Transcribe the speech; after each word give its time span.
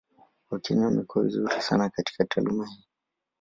Wakenya 0.51 0.85
wamekuwa 0.85 1.23
vizuri 1.25 1.61
sana 1.61 1.89
katika 1.89 2.25
taaluma 2.25 2.65
hii. 2.67 2.83